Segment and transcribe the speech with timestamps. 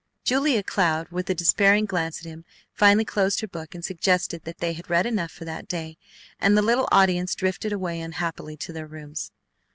[0.25, 4.57] Julia Cloud, with a despairing glance at him, finally closed her book and suggested that
[4.57, 5.95] they had read enough for that day,
[6.39, 9.31] and the little audience drifted away unhappily to their rooms.